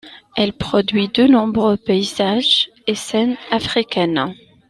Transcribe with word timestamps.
Elle 0.35 0.53
produit 0.53 1.09
de 1.09 1.25
nombreux 1.27 1.77
paysages 1.77 2.71
et 2.87 2.95
scènes 2.95 3.37
africaines. 3.51 4.33